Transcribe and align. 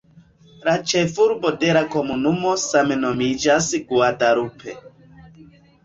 La 0.67 0.73
ĉefurbo 0.91 1.51
de 1.65 1.69
la 1.79 1.85
komunumo 1.97 2.55
same 2.65 2.99
nomiĝas 3.05 3.71
"Guadalupe". 3.93 4.79